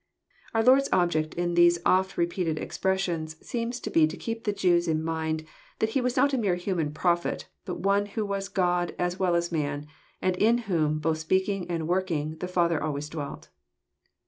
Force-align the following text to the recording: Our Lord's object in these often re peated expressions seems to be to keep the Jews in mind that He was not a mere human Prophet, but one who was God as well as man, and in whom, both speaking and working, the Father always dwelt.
Our 0.55 0.63
Lord's 0.63 0.89
object 0.91 1.35
in 1.35 1.53
these 1.53 1.77
often 1.85 2.13
re 2.19 2.25
peated 2.25 2.57
expressions 2.57 3.35
seems 3.45 3.79
to 3.81 3.91
be 3.91 4.07
to 4.07 4.17
keep 4.17 4.45
the 4.45 4.51
Jews 4.51 4.87
in 4.87 5.03
mind 5.03 5.45
that 5.77 5.89
He 5.91 6.01
was 6.01 6.17
not 6.17 6.33
a 6.33 6.39
mere 6.39 6.55
human 6.55 6.91
Prophet, 6.91 7.47
but 7.65 7.81
one 7.81 8.07
who 8.07 8.25
was 8.25 8.49
God 8.49 8.95
as 8.97 9.19
well 9.19 9.35
as 9.35 9.51
man, 9.51 9.85
and 10.19 10.35
in 10.37 10.57
whom, 10.65 10.97
both 10.97 11.19
speaking 11.19 11.69
and 11.69 11.87
working, 11.87 12.35
the 12.39 12.47
Father 12.47 12.81
always 12.81 13.09
dwelt. 13.09 13.49